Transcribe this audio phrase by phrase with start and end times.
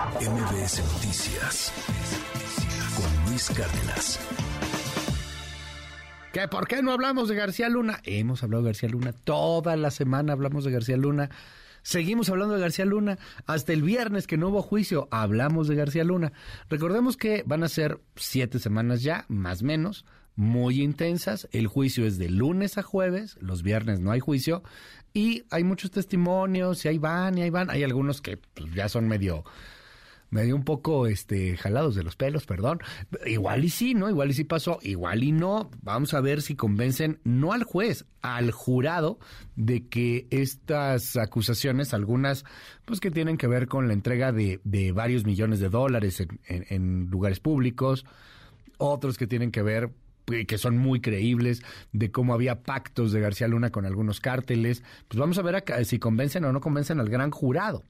[0.00, 1.72] MBS Noticias
[2.96, 4.18] con Luis Cárdenas.
[6.32, 8.00] ¿Qué, ¿Por qué no hablamos de García Luna?
[8.04, 9.12] Hemos hablado de García Luna.
[9.12, 11.28] Toda la semana hablamos de García Luna.
[11.82, 13.18] Seguimos hablando de García Luna.
[13.44, 16.32] Hasta el viernes que no hubo juicio, hablamos de García Luna.
[16.70, 21.46] Recordemos que van a ser siete semanas ya, más menos, muy intensas.
[21.52, 24.62] El juicio es de lunes a jueves, los viernes no hay juicio.
[25.12, 27.68] Y hay muchos testimonios, y ahí van, y ahí van.
[27.68, 29.44] Hay algunos que pues, ya son medio
[30.30, 32.80] medio un poco este jalados de los pelos, perdón.
[33.26, 34.08] Igual y sí, ¿no?
[34.08, 35.70] Igual y sí pasó, igual y no.
[35.82, 39.18] Vamos a ver si convencen no al juez, al jurado
[39.56, 42.44] de que estas acusaciones, algunas
[42.84, 47.08] pues que tienen que ver con la entrega de, de varios millones de dólares en,
[47.10, 48.04] lugares públicos,
[48.78, 49.90] otros que tienen que ver
[50.46, 54.84] que son muy creíbles, de cómo había pactos de García Luna con algunos cárteles.
[55.08, 57.82] Pues vamos a ver si convencen o no convencen al gran jurado.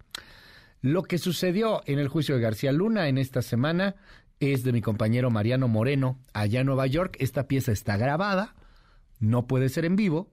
[0.82, 3.96] Lo que sucedió en el juicio de García Luna en esta semana
[4.38, 7.16] es de mi compañero Mariano Moreno, allá en Nueva York.
[7.18, 8.54] Esta pieza está grabada,
[9.18, 10.30] no puede ser en vivo,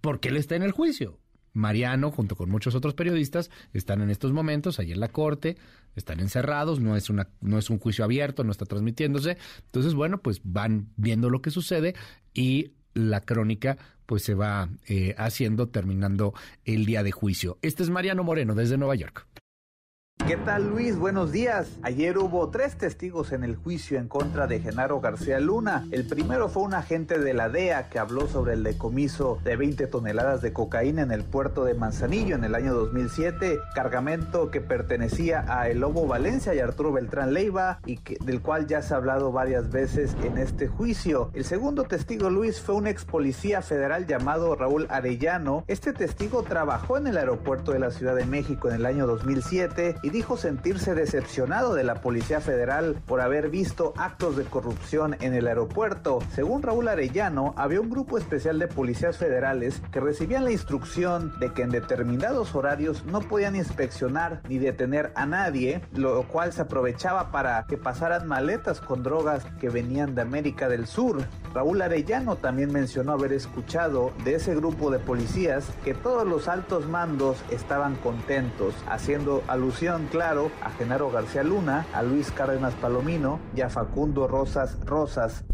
[0.00, 1.18] porque él está en el juicio.
[1.52, 5.56] Mariano, junto con muchos otros periodistas, están en estos momentos ahí en la corte,
[5.94, 9.36] están encerrados, no es, una, no es un juicio abierto, no está transmitiéndose.
[9.66, 11.94] Entonces, bueno, pues van viendo lo que sucede
[12.32, 17.58] y la crónica pues se va eh, haciendo terminando el día de juicio.
[17.62, 19.26] Este es Mariano Moreno desde Nueva York.
[20.26, 20.96] ¿Qué tal Luis?
[20.96, 21.68] Buenos días.
[21.82, 25.86] Ayer hubo tres testigos en el juicio en contra de Genaro García Luna.
[25.90, 29.86] El primero fue un agente de la DEA que habló sobre el decomiso de 20
[29.86, 35.44] toneladas de cocaína en el puerto de Manzanillo en el año 2007, cargamento que pertenecía
[35.46, 38.96] a El Lobo Valencia y Arturo Beltrán Leiva y que, del cual ya se ha
[38.96, 41.32] hablado varias veces en este juicio.
[41.34, 45.64] El segundo testigo Luis fue un ex policía federal llamado Raúl Arellano.
[45.66, 49.96] Este testigo trabajó en el aeropuerto de la Ciudad de México en el año 2007
[50.04, 55.32] y dijo sentirse decepcionado de la Policía Federal por haber visto actos de corrupción en
[55.32, 56.18] el aeropuerto.
[56.34, 61.54] Según Raúl Arellano, había un grupo especial de policías federales que recibían la instrucción de
[61.54, 67.30] que en determinados horarios no podían inspeccionar ni detener a nadie, lo cual se aprovechaba
[67.30, 71.24] para que pasaran maletas con drogas que venían de América del Sur.
[71.54, 76.88] Raúl Arellano también mencionó haber escuchado de ese grupo de policías que todos los altos
[76.88, 83.60] mandos estaban contentos, haciendo alusión claro a Genaro García Luna, a Luis Cárdenas Palomino y
[83.60, 85.44] a Facundo Rosas Rosas,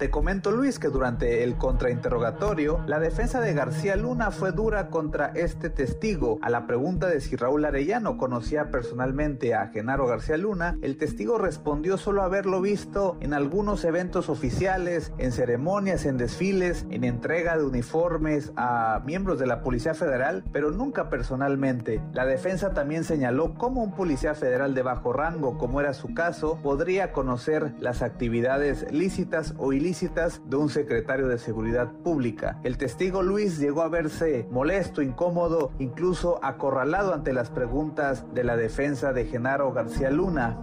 [0.00, 5.26] te comento Luis que durante el contrainterrogatorio, la defensa de García Luna fue dura contra
[5.34, 6.38] este testigo.
[6.40, 11.36] A la pregunta de si Raúl Arellano conocía personalmente a Genaro García Luna, el testigo
[11.36, 17.66] respondió solo haberlo visto en algunos eventos oficiales, en ceremonias, en desfiles, en entrega de
[17.66, 22.00] uniformes a miembros de la Policía Federal, pero nunca personalmente.
[22.14, 26.58] La defensa también señaló cómo un policía federal de bajo rango, como era su caso,
[26.62, 32.60] podría conocer las actividades lícitas o ilícitas de un secretario de Seguridad Pública.
[32.62, 38.56] El testigo Luis llegó a verse molesto, incómodo, incluso acorralado ante las preguntas de la
[38.56, 40.60] defensa de Genaro García Luna.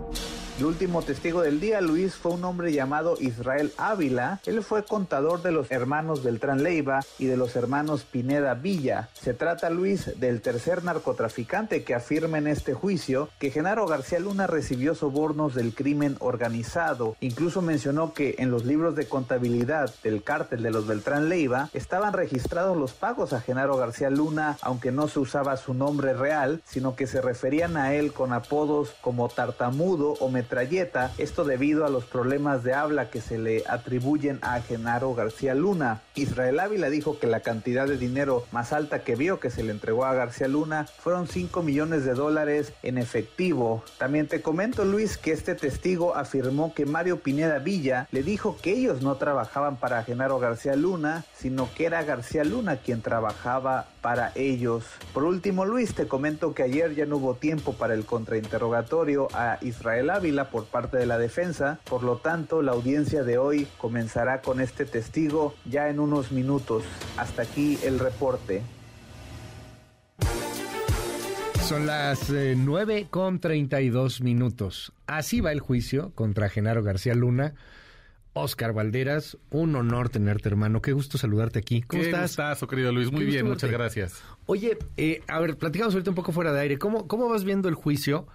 [0.57, 4.39] El último testigo del día, Luis, fue un hombre llamado Israel Ávila.
[4.47, 9.09] Él fue contador de los hermanos Beltrán Leiva y de los hermanos Pineda Villa.
[9.13, 14.47] Se trata, Luis, del tercer narcotraficante que afirma en este juicio que Genaro García Luna
[14.47, 17.15] recibió sobornos del crimen organizado.
[17.19, 22.13] Incluso mencionó que en los libros de contabilidad del cártel de los Beltrán Leiva estaban
[22.13, 26.95] registrados los pagos a Genaro García Luna, aunque no se usaba su nombre real, sino
[26.95, 32.05] que se referían a él con apodos como tartamudo o metralleta, esto debido a los
[32.05, 36.03] problemas de habla que se le atribuyen a Genaro García Luna.
[36.15, 39.73] Israel Ávila dijo que la cantidad de dinero más alta que vio que se le
[39.73, 43.83] entregó a García Luna fueron 5 millones de dólares en efectivo.
[43.97, 48.71] También te comento Luis que este testigo afirmó que Mario Pineda Villa le dijo que
[48.71, 54.31] ellos no trabajaban para Genaro García Luna, sino que era García Luna quien trabajaba para
[54.35, 54.85] ellos.
[55.13, 59.57] Por último Luis te comento que ayer ya no hubo tiempo para el contrainterrogatorio a
[59.59, 64.39] Israel Ávila por parte de la defensa, por lo tanto la audiencia de hoy comenzará
[64.41, 66.85] con este testigo ya en unos minutos.
[67.17, 68.61] Hasta aquí el reporte.
[71.65, 74.93] Son las eh, nueve con 32 minutos.
[75.05, 77.55] Así va el juicio contra Genaro García Luna.
[78.37, 80.81] Oscar Valderas, un honor tenerte, hermano.
[80.81, 81.81] Qué gusto saludarte aquí.
[81.81, 82.59] ¿Cómo Qué estás?
[82.67, 83.11] querido Luis.
[83.11, 84.21] Muy bien, muchas gracias.
[84.45, 86.77] Oye, eh, a ver, platicamos ahorita un poco fuera de aire.
[86.77, 88.27] ¿Cómo, ¿Cómo vas viendo el juicio?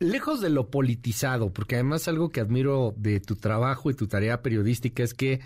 [0.00, 4.40] lejos de lo politizado, porque además algo que admiro de tu trabajo y tu tarea
[4.42, 5.40] periodística es que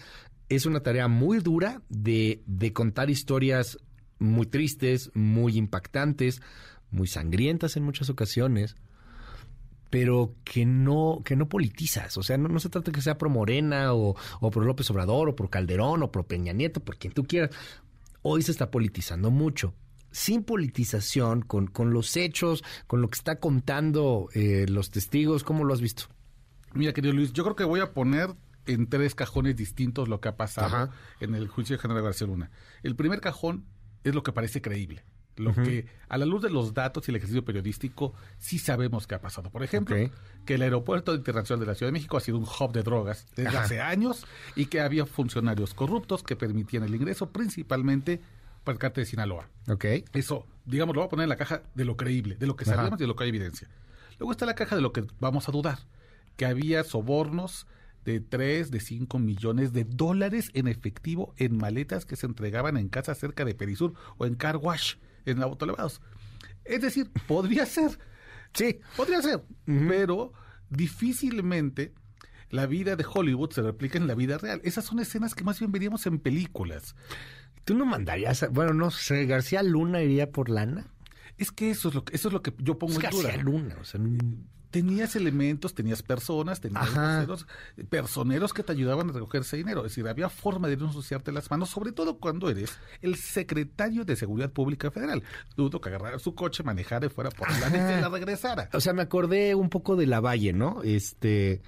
[0.49, 3.79] es una tarea muy dura de, de contar historias
[4.19, 6.41] muy tristes, muy impactantes,
[6.91, 8.77] muy sangrientas en muchas ocasiones,
[9.91, 12.17] pero que no, que no politizas.
[12.17, 14.91] O sea, no, no se trata de que sea pro Morena o, o pro López
[14.91, 17.51] Obrador o pro Calderón o pro Peña Nieto, por quien tú quieras.
[18.23, 19.75] Hoy se está politizando mucho.
[20.11, 25.65] Sin politización, con, con los hechos, con lo que está contando eh, los testigos, ¿cómo
[25.65, 26.05] lo has visto?
[26.73, 28.35] Mira, querido Luis, yo creo que voy a poner
[28.67, 30.91] en tres cajones distintos lo que ha pasado
[31.21, 32.51] en el juicio de General García Luna.
[32.83, 33.67] El primer cajón
[34.05, 35.05] es lo que parece creíble.
[35.37, 39.15] Lo que, a la luz de los datos y el ejercicio periodístico, sí sabemos que
[39.15, 39.51] ha pasado.
[39.51, 39.97] Por ejemplo,
[40.45, 43.27] que el aeropuerto internacional de la Ciudad de México ha sido un hub de drogas
[43.37, 48.21] desde hace años y que había funcionarios corruptos que permitían el ingreso principalmente
[48.63, 49.49] para el cártel de Sinaloa.
[49.69, 50.05] Okay.
[50.13, 52.65] Eso, digamos, lo voy a poner en la caja de lo creíble, de lo que
[52.65, 53.69] sabemos y de lo que hay evidencia.
[54.19, 55.79] Luego está la caja de lo que vamos a dudar,
[56.37, 57.67] que había sobornos
[58.05, 62.89] de 3, de 5 millones de dólares en efectivo en maletas que se entregaban en
[62.89, 64.97] casas cerca de Perisur o en Car Wash,
[65.27, 66.01] en autolevados.
[66.65, 67.99] Es decir, podría ser.
[68.53, 68.81] Sí.
[68.97, 69.43] Podría ser.
[69.67, 70.33] Pero
[70.71, 71.93] difícilmente
[72.51, 74.61] la vida de Hollywood se replica en la vida real.
[74.65, 76.95] Esas son escenas que más bien veríamos en películas.
[77.65, 80.87] ¿Tú no mandarías, bueno, no sé, García Luna iría por lana?
[81.39, 83.37] Es que eso es lo que, eso es lo que yo pongo en duda.
[83.37, 84.01] Luna, o sea,
[84.75, 86.91] tenías elementos, tenías personas, tenías
[87.89, 89.87] personeros que te ayudaban a recoger ese dinero.
[89.87, 94.05] Es decir, había forma de no ensuciarte las manos, sobre todo cuando eres el secretario
[94.05, 95.23] de Seguridad Pública Federal.
[95.57, 98.69] Dudo que agarrara su coche, manejara y fuera por la y la regresara.
[98.73, 100.83] O sea, me acordé un poco de la Valle, ¿no?
[100.83, 101.63] Este.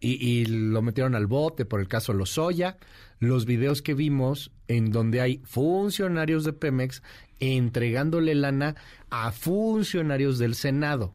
[0.00, 2.78] Y, y, lo metieron al bote por el caso Lozoya.
[3.20, 7.02] Los videos que vimos en donde hay funcionarios de Pemex
[7.40, 8.76] entregándole lana
[9.10, 11.14] a funcionarios del Senado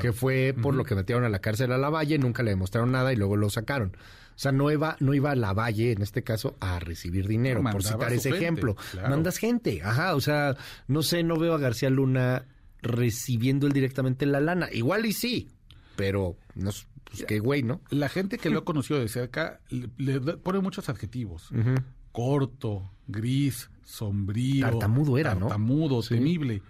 [0.00, 2.92] que fue por lo que metieron a la cárcel a la Valle, nunca le demostraron
[2.92, 3.96] nada y luego lo sacaron.
[4.34, 7.62] O sea, no iba, no iba a la Valle, en este caso, a recibir dinero,
[7.62, 8.76] por citar ese ejemplo.
[9.08, 10.56] Mandas gente, ajá, o sea,
[10.88, 12.46] no sé, no veo a García Luna
[12.82, 14.68] recibiendo él directamente la lana.
[14.72, 15.50] Igual y sí,
[15.96, 16.72] pero no
[17.16, 17.80] pues qué güey, ¿no?
[17.90, 21.50] La gente que lo ha conocido de cerca le, pone muchos adjetivos.
[22.12, 24.68] Corto, gris, sombrío.
[24.68, 25.48] Tartamudo era, ¿no?
[25.48, 26.62] Tartamudo, temible.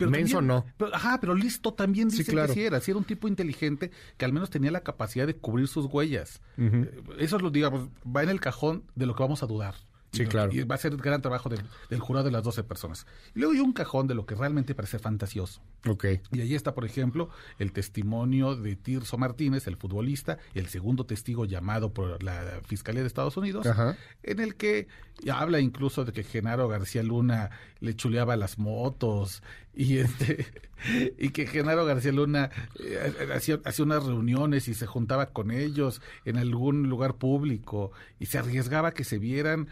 [0.00, 0.64] Pero Menso no.
[0.94, 2.80] ajá, pero listo también dice que sí era.
[2.80, 6.40] Sí era un tipo inteligente que al menos tenía la capacidad de cubrir sus huellas.
[6.56, 9.74] Eh, eso es lo, digamos, va en el cajón de lo que vamos a dudar.
[10.12, 10.52] Sí, claro.
[10.52, 13.06] Y va a ser el gran trabajo del, jurado de las 12 personas.
[13.34, 15.62] Y luego hay un cajón de lo que realmente parece fantasioso.
[15.86, 16.04] Ok.
[16.32, 21.44] Y ahí está, por ejemplo, el testimonio de Tirso Martínez, el futbolista, el segundo testigo
[21.44, 23.66] llamado por la Fiscalía de Estados Unidos,
[24.22, 24.88] en el que
[25.30, 29.42] habla incluso de que Genaro García Luna le chuleaba las motos
[29.74, 30.46] y este
[31.18, 36.00] y que Genaro García Luna eh, hacía, hacía unas reuniones y se juntaba con ellos
[36.24, 39.68] en algún lugar público y se arriesgaba que se vieran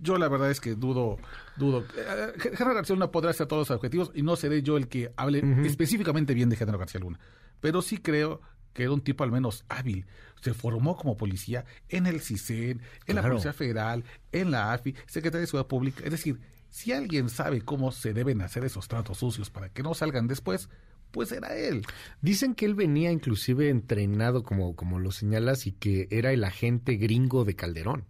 [0.00, 1.18] yo la verdad es que dudo,
[1.56, 1.84] dudo.
[1.96, 5.12] Eh, Genaro García Luna podrá hacer todos los objetivos y no seré yo el que
[5.16, 7.18] hable específicamente bien de Genaro García Luna.
[7.60, 8.40] Pero sí creo
[8.74, 10.06] que era un tipo al menos hábil.
[10.42, 15.40] Se formó como policía en el CISEN, en la Policía Federal, en la AFI, Secretaría
[15.40, 16.02] de Seguridad Pública.
[16.04, 19.94] Es decir, si alguien sabe cómo se deben hacer esos tratos sucios para que no
[19.94, 20.68] salgan después,
[21.12, 21.86] pues era él.
[22.20, 26.96] Dicen que él venía inclusive entrenado, como, como lo señalas, y que era el agente
[26.96, 28.04] gringo de Calderón.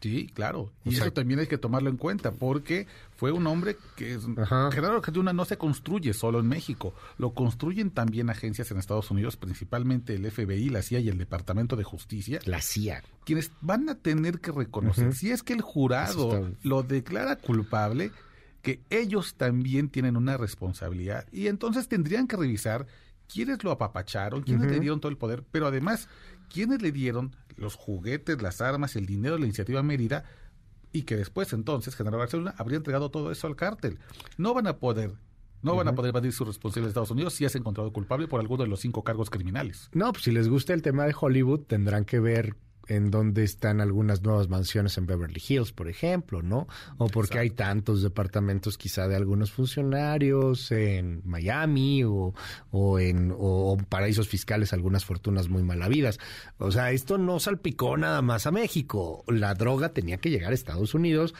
[0.00, 0.72] Sí, claro.
[0.84, 2.86] Y eso también hay que tomarlo en cuenta, porque
[3.16, 4.18] fue un hombre que
[4.72, 9.36] Gerardo una no se construye solo en México, lo construyen también agencias en Estados Unidos,
[9.36, 12.40] principalmente el FBI, la CIA y el Departamento de Justicia.
[12.46, 13.02] La CIA.
[13.24, 18.10] Quienes van a tener que reconocer, si es que el jurado lo declara culpable,
[18.62, 22.86] que ellos también tienen una responsabilidad y entonces tendrían que revisar
[23.26, 26.08] quiénes lo apapacharon, quiénes le dieron todo el poder, pero además
[26.52, 30.24] quiénes le dieron los juguetes, las armas, el dinero de la iniciativa Mérida
[30.92, 33.98] y que después entonces General Barcelona habría entregado todo eso al cártel.
[34.36, 35.12] No van a poder
[35.62, 38.40] no van a poder evadir su responsabilidad de Estados Unidos si es encontrado culpable por
[38.40, 39.90] alguno de los cinco cargos criminales.
[39.92, 42.56] No, pues si les gusta el tema de Hollywood, tendrán que ver
[42.88, 46.66] en dónde están algunas nuevas mansiones en Beverly Hills, por ejemplo, ¿no?
[46.98, 52.34] O porque hay tantos departamentos quizá de algunos funcionarios en Miami o,
[52.70, 56.18] o en o paraísos fiscales, algunas fortunas muy malavidas.
[56.58, 59.24] O sea, esto no salpicó nada más a México.
[59.28, 61.34] La droga tenía que llegar a Estados Unidos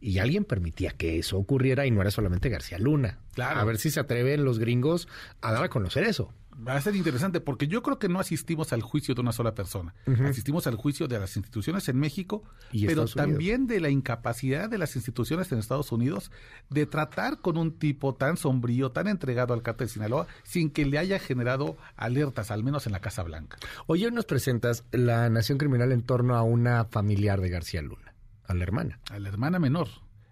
[0.00, 3.18] y alguien permitía que eso ocurriera y no era solamente García Luna.
[3.34, 3.60] Claro.
[3.60, 5.08] A ver si se atreven los gringos
[5.40, 6.32] a dar a conocer eso.
[6.56, 9.54] Va a ser interesante porque yo creo que no asistimos al juicio de una sola
[9.54, 9.94] persona.
[10.24, 12.44] Asistimos al juicio de las instituciones en México,
[12.86, 16.30] pero también de la incapacidad de las instituciones en Estados Unidos
[16.70, 20.86] de tratar con un tipo tan sombrío, tan entregado al cártel de Sinaloa, sin que
[20.86, 23.58] le haya generado alertas, al menos en la Casa Blanca.
[23.86, 28.54] Hoy nos presentas la Nación Criminal en torno a una familiar de García Luna, a
[28.54, 29.00] la hermana.
[29.10, 29.88] A la hermana menor,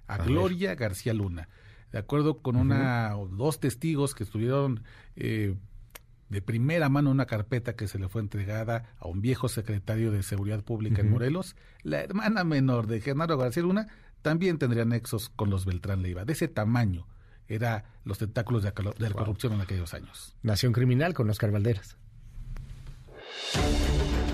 [0.06, 1.48] a, Gloria García Luna
[1.92, 4.82] de acuerdo con una o dos testigos que estuvieron
[5.14, 5.54] eh,
[6.34, 10.24] de primera mano una carpeta que se le fue entregada a un viejo secretario de
[10.24, 13.86] Seguridad Pública en Morelos, la hermana menor de Genaro García Luna
[14.20, 17.06] también tendría nexos con los Beltrán Leiva, de ese tamaño
[17.46, 20.34] era los tentáculos de, la corrupción en aquellos años.
[20.42, 21.96] Nación criminal con Oscar Valderas.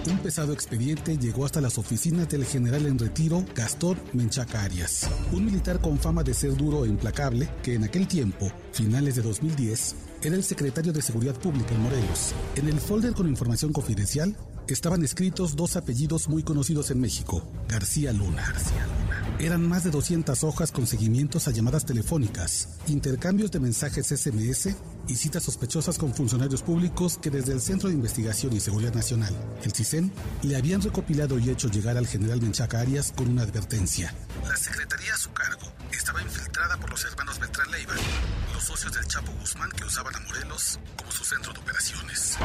[0.09, 5.45] Un pesado expediente llegó hasta las oficinas del general en retiro Gastón Menchaca Arias, un
[5.45, 10.10] militar con fama de ser duro e implacable que en aquel tiempo, finales de 2010,
[10.23, 12.35] era el secretario de Seguridad Pública en Morelos.
[12.57, 14.37] En el folder con información confidencial
[14.69, 18.43] estaban escritos dos apellidos muy conocidos en México, García Luna.
[18.47, 19.37] García Luna.
[19.39, 24.77] Eran más de 200 hojas con seguimientos a llamadas telefónicas, intercambios de mensajes SMS
[25.09, 29.35] y citas sospechosas con funcionarios públicos que desde el Centro de Investigación y Seguridad Nacional,
[29.65, 30.13] el CISEN,
[30.43, 34.15] le habían recopilado y hecho llegar al general Menchaca Arias con una advertencia.
[34.47, 37.95] La secretaría a su cargo estaba infiltrada por los hermanos Beltrán Leiva,
[38.81, 42.37] los socios del Chapo Guzmán que usaban a Morelos como su centro de operaciones.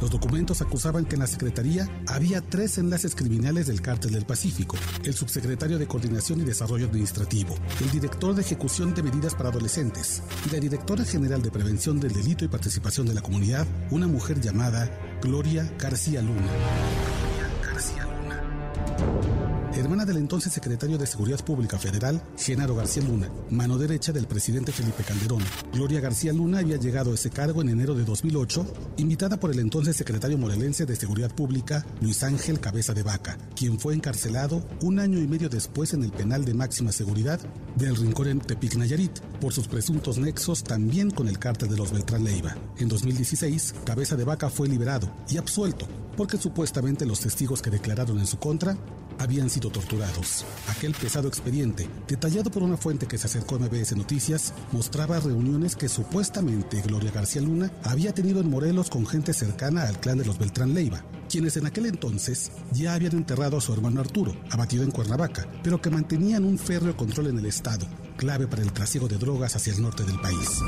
[0.00, 4.76] Los documentos acusaban que en la Secretaría había tres enlaces criminales del Cártel del Pacífico,
[5.04, 10.22] el subsecretario de Coordinación y Desarrollo Administrativo, el director de Ejecución de Medidas para Adolescentes
[10.46, 14.40] y la directora general de Prevención del Delito y Participación de la Comunidad, una mujer
[14.40, 14.90] llamada
[15.22, 16.42] Gloria García Luna.
[16.42, 23.76] Gloria García Luna hermana del entonces secretario de Seguridad Pública Federal, Genaro García Luna, mano
[23.76, 25.42] derecha del presidente Felipe Calderón.
[25.72, 28.66] Gloria García Luna había llegado a ese cargo en enero de 2008,
[28.98, 33.80] invitada por el entonces secretario morelense de Seguridad Pública, Luis Ángel Cabeza de Vaca, quien
[33.80, 37.40] fue encarcelado un año y medio después en el penal de máxima seguridad
[37.76, 41.90] del Rincón en Tepic Nayarit, por sus presuntos nexos también con el cártel de los
[41.90, 42.56] Beltrán Leiva.
[42.78, 48.18] En 2016, Cabeza de Vaca fue liberado y absuelto porque supuestamente los testigos que declararon
[48.18, 48.76] en su contra
[49.18, 50.44] habían sido torturados.
[50.68, 55.76] Aquel pesado expediente, detallado por una fuente que se acercó a MBS Noticias, mostraba reuniones
[55.76, 60.24] que supuestamente Gloria García Luna había tenido en Morelos con gente cercana al clan de
[60.24, 64.84] los Beltrán Leiva, quienes en aquel entonces ya habían enterrado a su hermano Arturo, abatido
[64.84, 69.08] en Cuernavaca, pero que mantenían un férreo control en el Estado, clave para el trasiego
[69.08, 70.60] de drogas hacia el norte del país.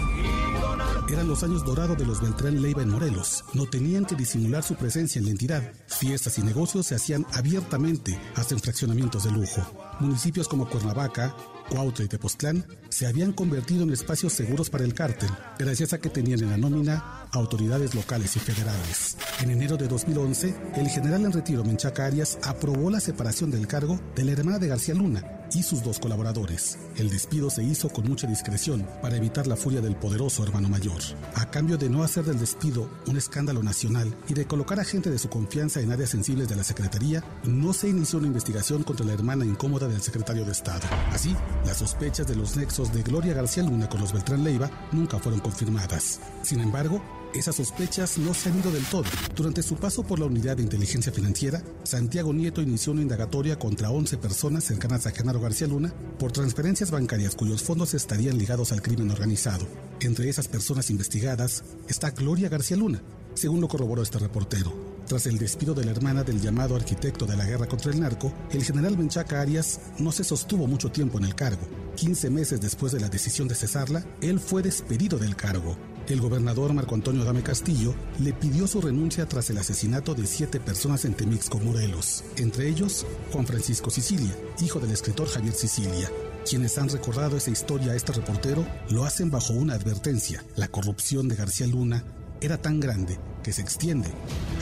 [1.09, 3.45] Eran los años dorados de los Beltrán Leiva en Morelos.
[3.55, 5.73] No tenían que disimular su presencia en la entidad.
[5.87, 9.63] Fiestas y negocios se hacían abiertamente hasta en fraccionamientos de lujo.
[10.01, 11.37] Municipios como Cuernavaca,
[11.71, 16.11] Cuautla y Tepoztlán se habían convertido en espacios seguros para el cártel, gracias a que
[16.11, 19.17] tenían en la nómina autoridades locales y federales.
[19.41, 24.01] En enero de 2011, el general en retiro Menchaca Arias aprobó la separación del cargo
[24.15, 26.79] de la hermana de García Luna y sus dos colaboradores.
[26.97, 31.01] El despido se hizo con mucha discreción para evitar la furia del poderoso hermano mayor.
[31.35, 35.11] A cambio de no hacer del despido un escándalo nacional y de colocar a gente
[35.11, 39.07] de su confianza en áreas sensibles de la Secretaría, no se inició una investigación contra
[39.07, 40.87] la hermana incómoda del secretario de Estado.
[41.13, 41.35] Así,
[41.65, 45.41] las sospechas de los nexos de Gloria García Luna con los Beltrán Leiva nunca fueron
[45.41, 46.21] confirmadas.
[46.43, 47.03] Sin embargo,
[47.39, 49.05] esas sospechas no se han ido del todo.
[49.35, 53.91] Durante su paso por la unidad de inteligencia financiera, Santiago Nieto inició una indagatoria contra
[53.91, 58.83] 11 personas cercanas a Genaro García Luna por transferencias bancarias cuyos fondos estarían ligados al
[58.83, 59.67] crimen organizado.
[60.01, 63.03] Entre esas personas investigadas está Gloria García Luna,
[63.35, 64.73] según lo corroboró este reportero.
[65.07, 68.33] Tras el despido de la hermana del llamado arquitecto de la guerra contra el narco,
[68.51, 71.63] el general Menchaca Arias no se sostuvo mucho tiempo en el cargo.
[71.95, 75.77] 15 meses después de la decisión de cesarla, él fue despedido del cargo.
[76.09, 80.61] El gobernador Marco Antonio Dame Castillo le pidió su renuncia tras el asesinato de siete
[80.61, 86.09] personas en Temixco, Morelos, entre ellos Juan Francisco Sicilia, hijo del escritor Javier Sicilia.
[86.49, 90.45] Quienes han recordado esa historia a este reportero lo hacen bajo una advertencia.
[90.55, 92.05] La corrupción de García Luna
[92.41, 94.09] era tan grande que se extiende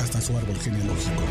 [0.00, 1.22] hasta su árbol genealógico.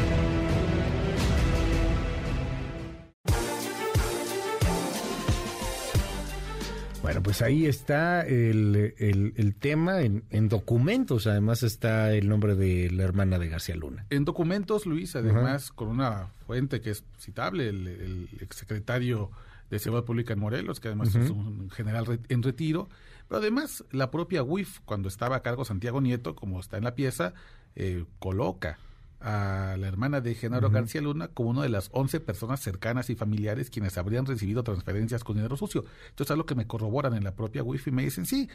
[7.33, 11.25] Pues ahí está el, tema, en, documentos.
[11.25, 14.05] Además está el nombre de la hermana de García Luna.
[14.11, 19.31] En documentos, Luis, además con una fuente que es citable, el, el exsecretario
[19.71, 22.87] de Seguridad Pública en Morelos, que además es un general en retiro,
[23.27, 26.93] pero además, la propia UIF, cuando estaba a cargo Santiago Nieto, como está en la
[26.93, 27.33] pieza,
[27.75, 28.77] eh, coloca
[29.23, 33.15] a la hermana de Genaro García Luna como una de las 11 personas cercanas y
[33.15, 35.85] familiares quienes habrían recibido transferencias con dinero sucio.
[36.09, 38.49] Entonces, es lo que me corroboran en la propia UIF y me dicen, sí,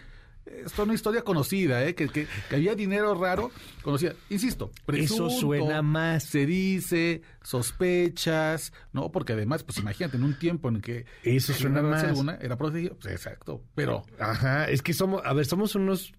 [0.46, 1.94] es una historia conocida, ¿eh?
[1.94, 3.50] que, que, había dinero raro,
[3.82, 4.14] conocida.
[4.28, 6.24] Insisto, eso suena más.
[6.24, 9.10] Se dice, sospechas, ¿no?
[9.10, 12.04] Porque además, pues imagínate, en un tiempo en que eso suena más.
[12.40, 14.04] era protegido, pues exacto, pero.
[14.18, 16.12] Ajá, es que somos, a ver, somos unos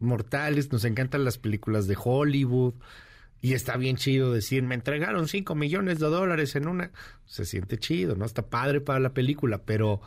[0.00, 2.74] mortales, nos encantan las películas de Hollywood.
[3.42, 6.92] Y está bien chido decir, me entregaron 5 millones de dólares en una.
[7.26, 8.24] Se siente chido, ¿no?
[8.24, 10.00] Está padre para la película, pero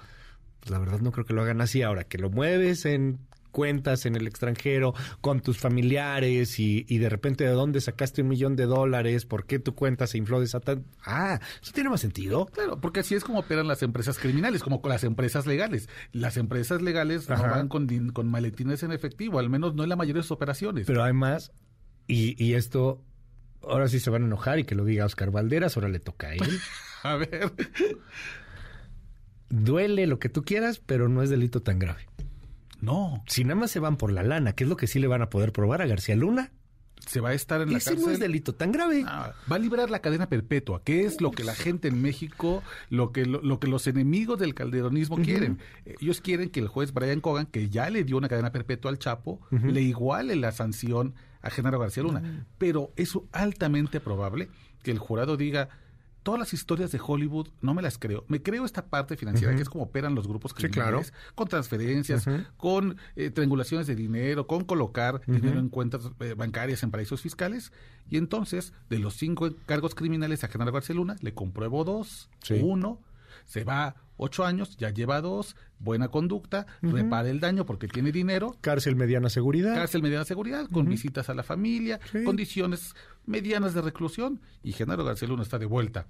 [0.62, 1.82] Pues la verdad no creo que lo hagan así.
[1.82, 3.20] Ahora, que lo mueves en
[3.52, 8.56] cuentas en el extranjero con tus familiares y, de repente de dónde sacaste un millón
[8.56, 10.86] de dólares, por qué tu cuenta se infló de esa tan...
[11.06, 12.48] Ah, eso tiene más sentido.
[12.48, 15.90] Claro, porque así es como operan las empresas criminales, como con las empresas legales.
[16.14, 19.96] Las empresas legales no van con, con maletines en efectivo, al menos no en la
[19.98, 20.86] mayoría de sus operaciones.
[20.86, 21.52] Pero además,
[22.08, 23.02] y, y esto
[23.70, 26.28] ahora sí se van a enojar y que lo diga Oscar Valderas, ahora le toca
[26.28, 26.42] a él.
[27.04, 27.52] a ver.
[29.50, 32.08] Duele lo que tú quieras, pero no es delito tan grave.
[32.82, 33.24] No.
[33.28, 35.22] Si nada más se van por la lana, ¿qué es lo que sí le van
[35.22, 36.52] a poder probar a García Luna?
[37.08, 39.04] Se va a estar en la Ese no es delito tan grave.
[39.06, 42.64] Ah, va a librar la cadena perpetua, que es lo que la gente en México,
[42.90, 45.60] lo que, lo, que los enemigos del calderonismo quieren.
[45.86, 48.98] Ellos quieren que el juez Brian Cogan, que ya le dio una cadena perpetua al
[48.98, 51.14] Chapo, le iguale la sanción
[51.46, 52.46] a Genaro García Luna.
[52.58, 54.50] Pero es altamente probable
[54.84, 55.70] que el jurado diga,
[56.24, 58.26] todas las historias de Hollywood no me las creo.
[58.28, 62.98] Me creo esta parte financiera, que es como operan los grupos criminales, con transferencias, con
[63.16, 67.72] eh, triangulaciones de dinero, con colocar dinero en cuentas eh, bancarias en paraísos fiscales.
[68.10, 73.00] Y entonces, de los cinco cargos criminales a Genaro García Luna, le compruebo dos, uno,
[73.46, 78.56] se va ocho años, ya lleva dos, buena conducta, repara el daño porque tiene dinero.
[78.62, 79.76] Cárcel mediana seguridad.
[79.76, 84.42] Cárcel mediana seguridad, con visitas a la familia, condiciones medianas de reclusión.
[84.64, 86.08] Y Genaro García Luna está de vuelta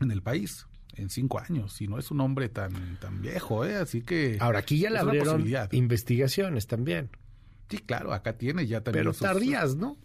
[0.00, 3.76] en el país en cinco años y no es un hombre tan tan viejo, ¿eh?
[3.76, 4.36] Así que...
[4.40, 7.10] Ahora, aquí ya le abrieron investigaciones también.
[7.68, 9.04] Sí, claro, acá tiene ya también...
[9.04, 9.96] Pero tardías, ¿no?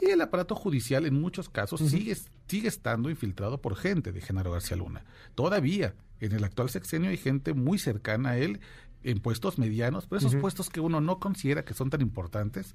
[0.00, 2.16] Y el aparato judicial en muchos casos sigue,
[2.48, 5.04] sigue estando infiltrado por gente de Genaro García Luna.
[5.34, 8.60] Todavía, en el actual sexenio hay gente muy cercana a él
[9.02, 12.74] en puestos medianos, pero esos puestos que uno no considera que son tan importantes,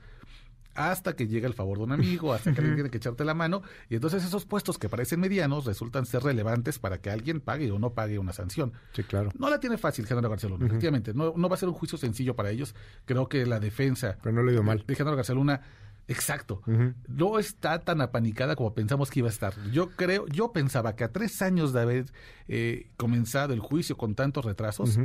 [0.76, 3.34] hasta que llega el favor de un amigo, hasta que alguien tiene que echarte la
[3.34, 7.72] mano, y entonces esos puestos que parecen medianos resultan ser relevantes para que alguien pague
[7.72, 8.74] o no pague una sanción.
[8.94, 9.32] Sí, claro.
[9.38, 11.98] No la tiene fácil Genaro García Luna, efectivamente, no, no va a ser un juicio
[11.98, 12.76] sencillo para ellos.
[13.06, 14.84] Creo que la defensa Pero no le dio mal.
[14.86, 15.62] de Genaro García Luna
[16.10, 16.62] Exacto.
[17.08, 19.54] No está tan apanicada como pensamos que iba a estar.
[19.72, 22.06] Yo creo, yo pensaba que a tres años de haber
[22.48, 25.00] eh, comenzado el juicio con tantos retrasos,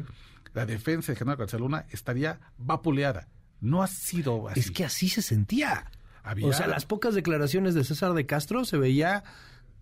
[0.54, 3.28] la defensa de General García Luna estaría vapuleada.
[3.60, 4.60] No ha sido así.
[4.60, 5.90] Es que así se sentía.
[6.42, 9.24] O sea, las pocas declaraciones de César de Castro se veía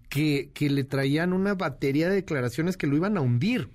[0.08, 3.70] que, que le traían una batería de declaraciones que lo iban a hundir.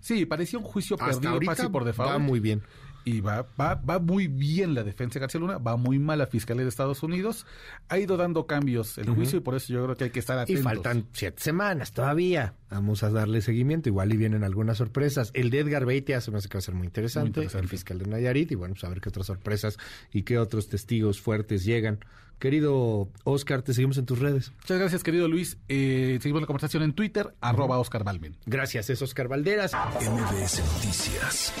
[0.00, 2.10] Sí, parecía un juicio perdido por default.
[2.10, 2.62] Va muy bien
[3.10, 6.26] y va, va, va muy bien la defensa de García Luna, va muy mal la
[6.26, 7.46] Fiscalía de Estados Unidos.
[7.88, 10.38] Ha ido dando cambios el juicio y por eso yo creo que hay que estar
[10.38, 10.60] atentos.
[10.60, 12.54] Y faltan siete semanas todavía.
[12.70, 13.88] Vamos a darle seguimiento.
[13.88, 15.30] Igual y vienen algunas sorpresas.
[15.34, 17.98] El de Edgar Beitia se me hace que va a ser muy interesante, El fiscal
[17.98, 18.52] de Nayarit.
[18.52, 19.76] Y bueno, pues a ver qué otras sorpresas
[20.12, 22.00] y qué otros testigos fuertes llegan.
[22.40, 24.50] Querido Oscar, te seguimos en tus redes.
[24.60, 25.58] Muchas gracias, querido Luis.
[25.68, 28.34] Eh, seguimos la conversación en Twitter, arroba Oscar Balmen.
[28.46, 29.74] Gracias, es Oscar Valderas.
[29.74, 31.52] MBS Noticias.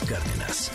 [0.00, 0.70] Cárdenas.